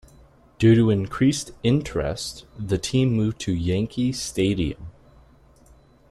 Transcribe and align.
Due 0.57 0.73
to 0.73 0.89
increased 0.89 1.51
interest, 1.61 2.47
the 2.57 2.79
team 2.79 3.11
moved 3.13 3.37
to 3.39 3.53
Yankee 3.53 4.11
Stadium. 4.11 4.87